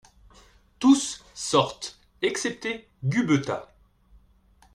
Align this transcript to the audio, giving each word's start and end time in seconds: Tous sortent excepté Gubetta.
Tous 0.79 1.23
sortent 1.35 1.99
excepté 2.23 2.87
Gubetta. 3.03 3.71